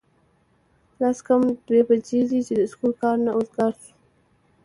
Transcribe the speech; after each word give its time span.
لس 0.99 1.17
کم 1.27 1.41
دوه 1.67 1.81
بجې 1.87 2.19
وې 2.29 2.39
چې 2.47 2.53
د 2.59 2.61
سکول 2.71 2.93
کار 3.01 3.15
نه 3.25 3.31
اوزګار 3.37 3.73
شو 3.81 3.93